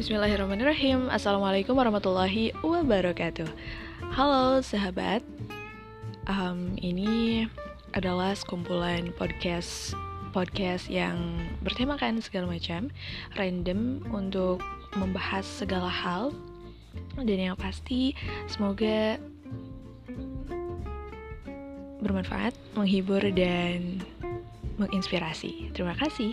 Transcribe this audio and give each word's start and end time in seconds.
Bismillahirrahmanirrahim. 0.00 1.12
Assalamualaikum 1.12 1.76
warahmatullahi 1.76 2.56
wabarakatuh. 2.64 3.44
Halo 4.16 4.64
sahabat. 4.64 5.20
Um, 6.24 6.72
Ini 6.80 7.44
adalah 7.92 8.32
sekumpulan 8.32 9.12
podcast 9.20 9.92
Podcast 10.32 10.88
yang 10.88 11.44
bertemakan 11.60 12.24
segala 12.24 12.48
macam 12.48 12.88
Random 13.36 14.00
untuk 14.08 14.64
membahas 14.96 15.44
segala 15.44 15.92
hal. 15.92 16.32
Dan 17.20 17.52
yang 17.52 17.60
pasti 17.60 18.16
semoga 18.48 19.20
bermanfaat, 22.00 22.56
menghibur, 22.72 23.20
dan 23.36 24.00
menginspirasi. 24.80 25.76
Terima 25.76 25.92
kasih. 25.92 26.32